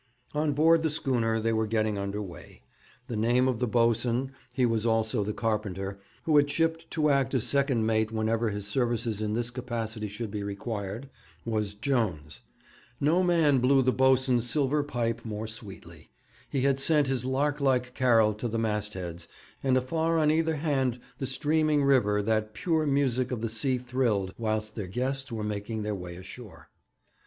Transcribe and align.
On 0.33 0.53
board 0.53 0.81
the 0.81 0.89
schooner 0.89 1.39
they 1.39 1.53
were 1.53 1.67
getting 1.67 1.99
under 1.99 2.23
weigh. 2.23 2.63
The 3.05 3.15
name 3.15 3.47
of 3.47 3.59
the 3.59 3.67
boatswain 3.67 4.31
he 4.51 4.65
was 4.65 4.83
also 4.83 5.23
the 5.23 5.31
carpenter 5.31 5.99
who 6.23 6.35
had 6.37 6.49
shipped 6.49 6.89
to 6.93 7.11
act 7.11 7.35
as 7.35 7.43
second 7.43 7.85
mate 7.85 8.11
whenever 8.11 8.49
his 8.49 8.65
services 8.65 9.21
in 9.21 9.35
this 9.35 9.51
capacity 9.51 10.07
should 10.07 10.31
be 10.31 10.41
required, 10.41 11.07
was 11.45 11.75
Jones. 11.75 12.41
No 12.99 13.21
man 13.21 13.59
blew 13.59 13.83
the 13.83 13.91
boatswain's 13.91 14.49
silver 14.49 14.81
pipe 14.81 15.23
more 15.23 15.45
sweetly. 15.45 16.09
He 16.49 16.61
had 16.61 16.79
sent 16.79 17.05
his 17.05 17.23
lark 17.23 17.59
like 17.61 17.93
carol 17.93 18.33
to 18.33 18.47
the 18.47 18.57
mastheads, 18.57 19.27
and 19.61 19.77
afar 19.77 20.17
on 20.17 20.31
either 20.31 20.55
hand 20.55 20.99
the 21.19 21.27
streaming 21.27 21.83
river 21.83 22.23
that 22.23 22.55
pure 22.55 22.87
music 22.87 23.31
of 23.31 23.41
the 23.41 23.49
sea 23.49 23.77
thrilled, 23.77 24.33
whilst 24.39 24.73
their 24.73 24.87
guests 24.87 25.31
were 25.31 25.43
making 25.43 25.83
their 25.83 25.93
way 25.93 26.15
ashore. 26.15 26.69